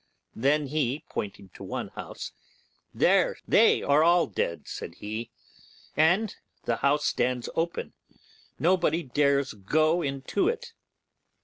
Then 0.35 0.65
he 0.65 1.03
pointing 1.11 1.49
to 1.49 1.63
one 1.63 1.89
house, 1.89 2.31
'There 2.91 3.37
they 3.47 3.83
are 3.83 4.03
all 4.03 4.25
dead', 4.25 4.67
said 4.67 4.95
he, 4.95 5.29
'and 5.95 6.35
the 6.63 6.77
house 6.77 7.05
stands 7.05 7.49
open; 7.53 7.93
nobody 8.57 9.03
dares 9.03 9.53
go 9.53 10.01
into 10.01 10.47
it. 10.47 10.73